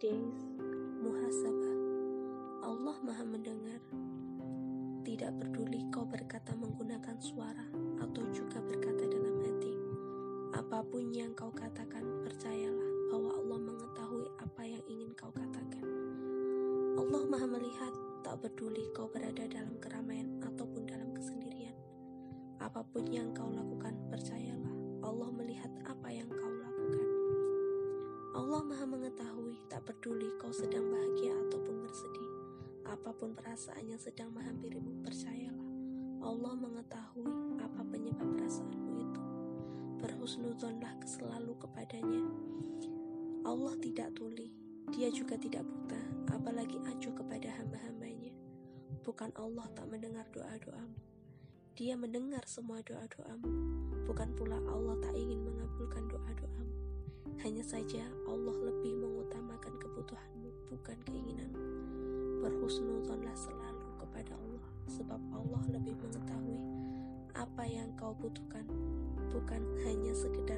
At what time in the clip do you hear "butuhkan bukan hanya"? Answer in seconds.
68.18-70.10